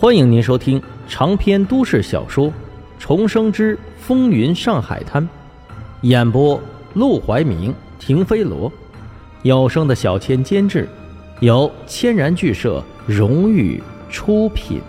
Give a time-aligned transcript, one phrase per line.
[0.00, 2.46] 欢迎您收听长篇都市小说
[2.98, 5.22] 《重生之风云上海滩》，
[6.00, 6.58] 演播：
[6.94, 8.72] 陆怀明、停飞罗，
[9.42, 10.88] 有声的小千监制，
[11.40, 14.80] 由千然剧社荣誉出品。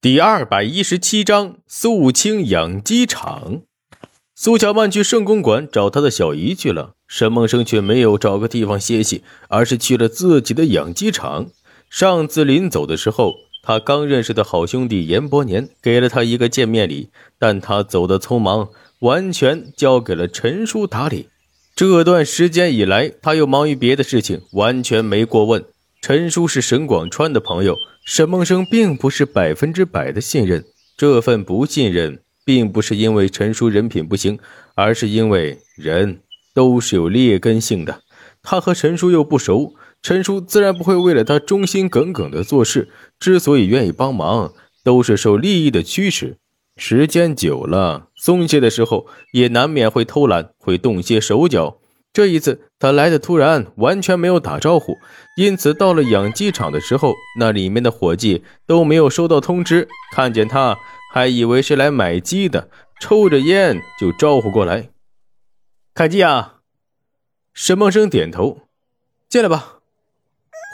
[0.00, 3.60] 第二百一十七章：肃清养鸡场。
[4.34, 11.46] 苏小曼去圣公馆找她的小姨去了，沈梦生却没有找个地方歇息，而是去了自己的养鸡场。
[11.88, 18.68] 上次临走的时候，他刚认识的好兄弟严伯年给了他一个见面礼，但他走的匆忙，
[19.00, 21.28] 完全交给了陈叔打理。
[21.74, 25.64] 这段时间以来，他又忙于别的事情，完全没过问。
[26.00, 30.64] 陈叔是沈广川的朋友，沈梦生并不是百分之百的信任，
[30.96, 32.20] 这份不信任。
[32.46, 34.38] 并不是因为陈叔人品不行，
[34.76, 36.20] 而是因为人
[36.56, 38.00] 都是有劣根性的。
[38.42, 42.88] 他和陈叔又不熟，陈叔自然不会为了他忠心耿耿的做事。
[43.20, 46.38] 之所以愿意帮忙，都是受利益的驱使。
[46.78, 51.76] 时间久了，松懈的时候也难免会偷懒，会动些手脚。
[52.14, 54.94] 这一次他来的突然，完全没有打招呼，
[55.36, 60.78] 因此到了养鸡场的时候，那里面的伙计都没有收到通知，看见他。
[61.12, 62.70] 还以为是来买鸡的，
[63.00, 64.88] 抽着烟就招呼过来。
[65.96, 66.56] 看鸡啊！
[67.54, 68.58] 沈梦生点头，
[69.30, 69.78] 进来吧。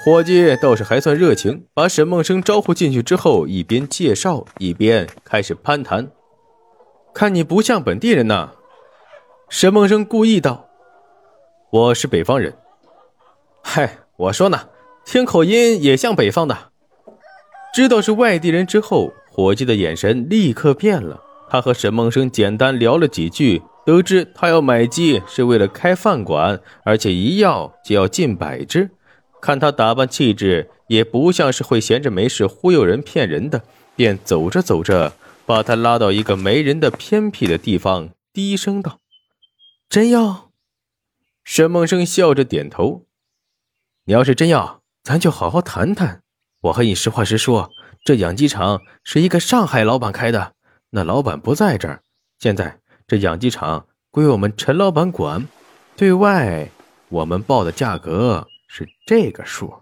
[0.04, 6.10] 伙计倒是还算热情，把沈梦生招呼进去之后，一边介绍一边开始攀谈。
[7.14, 8.54] 看你不像本地人呐，
[9.48, 10.68] 沈梦生故意道
[11.70, 12.58] ：“我是北方人。”
[13.62, 14.70] 嗨，我说呢，
[15.04, 16.72] 听口音也像北方的。
[17.72, 19.12] 知道是外地人之后。
[19.30, 21.22] 伙计的眼神立刻变了。
[21.48, 28.90] 他和沈梦生简单聊了几句，得知他要买鸡是为了开饭馆，而且一要就要近百只。
[29.40, 33.62] 看他打扮气质，也不像是会闲着没事忽悠人骗人的，
[33.96, 35.12] 便走着走着，
[35.44, 39.00] 把他拉到一个没人的偏僻的地方，低声道
[39.90, 40.50] ：“真要？”
[41.42, 43.06] 沈梦生笑着点头
[44.06, 46.22] ：“你要是真要，咱就好好谈谈。
[46.60, 47.70] 我和你实话实说。”
[48.04, 50.54] 这养鸡场是一个上海老板开的，
[50.90, 52.02] 那老板不在这儿。
[52.40, 55.46] 现在这养鸡场归我们陈老板管，
[55.96, 56.68] 对外
[57.08, 59.74] 我们报的价格是这个数。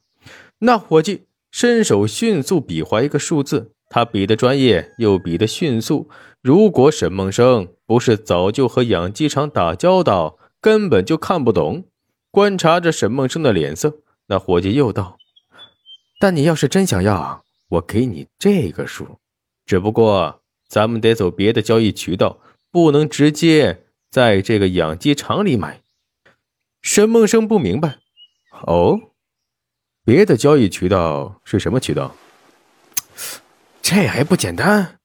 [0.59, 6.09] 那伙计伸手迅速比划一个数字，他比的专业又比的迅速。
[6.43, 11.85] 如果沈梦生不是早就和养鸡场打交道，根本就看不懂。
[12.31, 13.99] 观察着沈梦生的脸色，
[14.29, 15.19] 那伙计又道
[16.21, 19.19] ：“但你要是真想要。”我给你这个数，
[19.65, 22.39] 只不过咱们得走别的交易渠道，
[22.71, 25.83] 不能直接在这个养鸡场里买。
[26.83, 27.99] 沈梦生不明白，
[28.67, 28.99] 哦，
[30.05, 32.15] 别的交易渠道是什么渠道？
[33.83, 34.99] 这还不简单？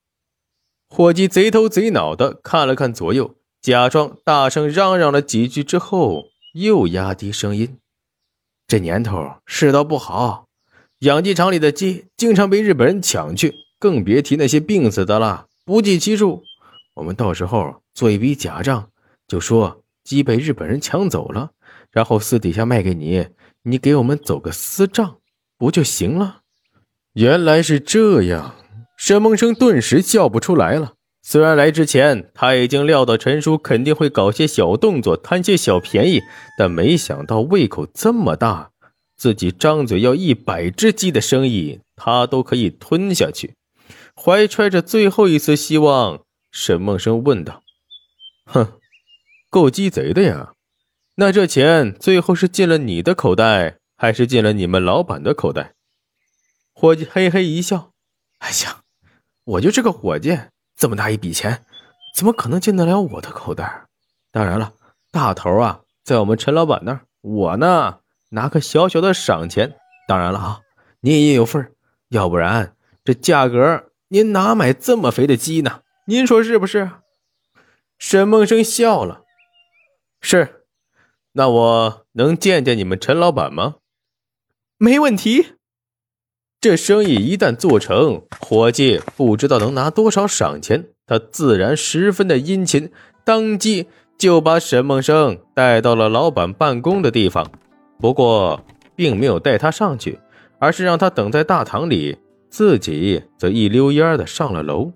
[0.88, 7.80] 伙计贼头贼脑的看了看左右，假装大声嚷嚷了几句之后，又压低声音
[8.68, 10.46] ：“这年头世道不好。”
[11.00, 16.44] 养鸡场里的鸡经常被日本人抢去，更别提那些病死的了，不计其数。
[16.96, 18.90] 我们到时候做一笔假账，
[19.28, 21.52] 就说鸡被日本人抢走了，
[21.92, 23.28] 然后私底下卖给你，
[23.64, 25.18] 你给我们走个私账，
[25.58, 26.42] 不就行了？
[27.14, 28.56] 原来是这样，
[28.98, 30.94] 沈梦生顿时笑不出来了。
[31.22, 36.22] 虽然来之前他已经料到陈叔肯定会搞些小动作，贪些小便宜，
[36.58, 38.72] 但没想到胃口这么大。
[39.18, 43.56] 自己张嘴要一百只鸡的生意，他都可以吞下去。
[44.14, 46.20] 怀揣着最后一丝希望，
[46.58, 47.64] 沈梦生问道
[48.48, 48.80] ：“哼，
[49.50, 50.54] 够鸡贼的呀！
[51.16, 55.74] 那这钱最后是进了你的口袋，还是进了你们老板的口袋？”
[56.74, 57.92] 伙计嘿嘿一笑
[58.40, 58.84] ：“哎呀，
[59.44, 60.40] 我就是个伙计，
[60.78, 61.66] 这么大一笔钱，
[62.16, 63.88] 怎么可能进得了我的口袋？
[64.32, 64.72] 当然了，
[65.12, 68.00] 大头啊，在我们陈老板那儿，我呢？”
[68.32, 69.76] 拿个小小的赏钱，
[70.08, 70.62] 当然了啊，
[71.02, 71.74] 您也有份
[72.08, 75.82] 要不然这价格您哪买这么肥的鸡呢？
[76.08, 76.92] 您说是不是？
[77.98, 79.24] 沈梦生笑了，
[80.22, 80.66] 是，
[81.32, 83.78] 那我能见见你们陈老板吗？
[84.78, 85.54] 没问题。
[86.62, 92.92] 这生意一旦做成，伙计不知道能拿多少赏钱，他自然十分的殷勤，
[93.24, 97.52] 当即就把沈梦生带到了老板办公的地方。
[98.00, 98.64] 不过，
[98.96, 100.20] 并没有带他上去，
[100.60, 102.20] 而是让他等在大堂里，
[102.52, 104.92] 自己则一溜烟的上了楼。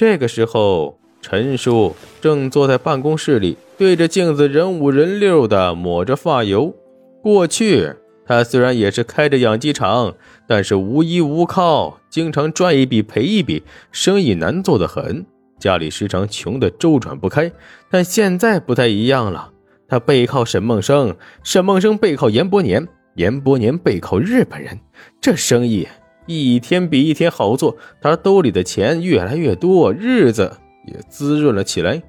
[0.00, 6.74] 这个时候，陈叔正坐在办公室里，对着镜子人五人六的抹着发油。
[7.22, 7.92] 过去，
[8.24, 10.14] 他虽然也是开着养鸡场，
[10.48, 13.62] 但是无依无靠，经常赚一笔赔一笔，
[13.92, 15.26] 生意难做得很。
[15.58, 17.52] 家里时常穷得周转不开。
[17.90, 19.52] 但现在不太一样了，
[19.86, 24.80] 他背靠沈梦生，沈梦生背靠严伯年，严伯年背靠日本人，
[25.20, 25.86] 这生意
[26.30, 27.76] 一天比一天好做。
[28.00, 30.56] 他兜里的钱越来越多，日子
[30.86, 32.00] 也滋润了起来，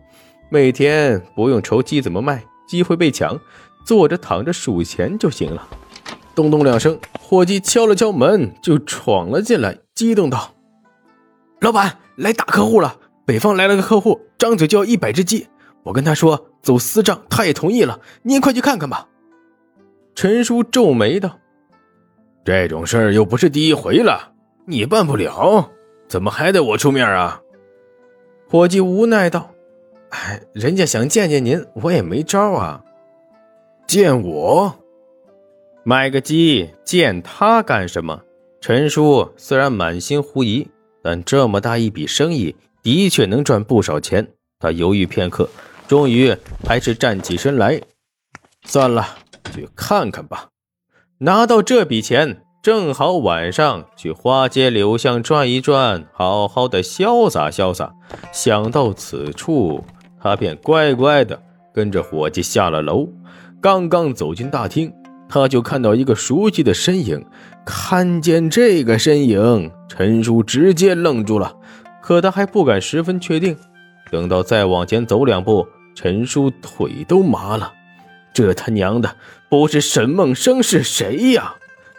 [0.49, 3.39] 每天不用愁鸡怎么卖，鸡会被抢，
[3.85, 5.67] 坐着躺着数钱就行了。
[6.35, 10.53] 咚咚两声，伙计敲了敲门，就闯了进来，激动道
[11.59, 12.97] ：“老板，来大客户了！
[13.25, 15.47] 北方来了个客户，张嘴就要一百只鸡。
[15.83, 17.99] 我跟他说走私账，他也同意了。
[18.23, 19.07] 您快去看看吧。”
[20.15, 21.39] 陈叔皱眉道
[22.43, 24.33] ：“这种事儿又不是第一回了，
[24.65, 25.69] 你办不了，
[26.07, 27.41] 怎么还得我出面啊？”
[28.49, 29.51] 伙计无奈道
[30.09, 32.83] ：“哎，人家想见见您，我也没招啊。
[33.87, 34.75] 见我？”
[35.83, 38.21] 买个鸡见他干什么？
[38.59, 40.67] 陈叔虽然满心狐疑，
[41.01, 44.27] 但这么大一笔生意的确能赚不少钱。
[44.59, 45.49] 他犹豫片刻，
[45.87, 46.31] 终于
[46.63, 47.81] 还是站起身来。
[48.65, 49.07] 算了，
[49.51, 50.50] 去看看吧。
[51.23, 57.93] 拿到这笔钱，正好晚上去花街柳巷转一转，好好的潇洒潇洒。
[58.31, 59.83] 想到此处，
[60.19, 61.39] 他便乖乖的
[61.71, 63.07] 跟着伙计下了楼。
[63.61, 64.91] 刚刚走进大厅。
[65.29, 67.23] 他就看到一个熟悉的身影，
[67.65, 71.55] 看见这个身影，陈叔直接愣住了，
[72.01, 73.55] 可他还不敢十分确定。
[74.11, 75.65] 等到再往前走两步，
[75.95, 77.71] 陈叔腿都麻了。
[78.33, 79.17] 这他娘的
[79.49, 81.55] 不是沈梦生是谁呀？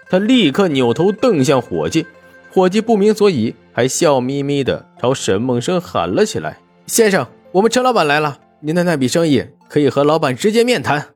[0.09, 2.07] 他立刻扭头瞪向伙计，
[2.51, 11.15] 伙计不明所以，还笑眯眯的朝沈梦生喊了起来：“先生，我们陈老板来了，您的那笔生意可以和老板直接面谈。”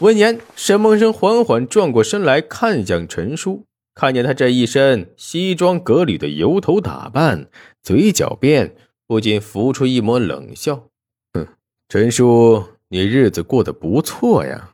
[0.00, 7.46] 闻言，沈梦生缓缓转过身来看向陈叔，看见他这一身西装革履的油头打扮，
[7.82, 8.74] 嘴角边
[9.06, 10.88] 不禁浮出一抹冷笑
[11.34, 11.46] ：“哼，
[11.88, 14.68] 陈叔，你日子过得不错呀。”“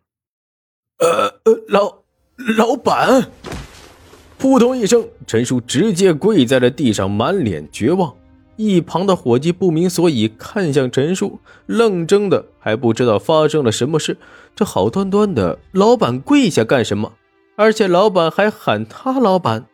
[0.98, 1.98] 呃呃，老
[2.56, 3.30] 老板！”
[4.36, 8.12] 扑通一声，陈叔直接跪在了地上，满脸绝望。
[8.56, 14.16] 一旁的伙计不明所以，看向陈叔，愣怔的还不知道发生了什么事。
[14.56, 17.12] 这好端端的，老板跪下干什么？
[17.54, 19.66] 而且老板还喊他老板，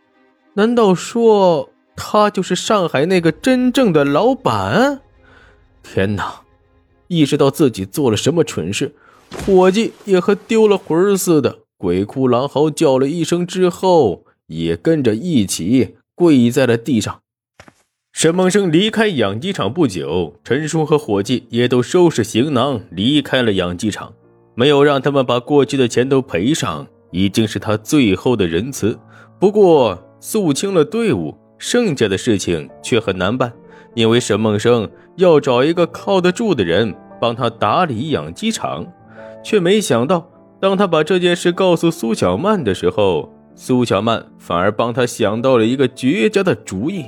[0.53, 5.01] 难道说他就是上海那个真正的老板？
[5.83, 6.44] 天哪！
[7.15, 8.95] 意识到自己做了什么蠢事，
[9.47, 17.21] 伙计也和丢了魂似的，鬼哭狼嚎叫了一声之后，也跟着一起跪在了地上。
[18.13, 24.13] 沈梦生离开养鸡场不久，陈叔和伙计也都收拾行囊离开了养鸡场，
[24.55, 28.99] 没有让他们把过去的钱都赔上，已经是他最后的仁慈。
[29.41, 33.53] 不过肃清了队伍，剩下的事情却很难办，
[33.95, 36.95] 因为沈梦生要找一个靠得住的人
[37.25, 38.87] 帮他打理养鸡场，
[39.43, 40.29] 却没想到，
[40.61, 47.07] 当他把这件事告诉苏小曼的时候，苏小曼反而帮他想到了一个绝佳的主意。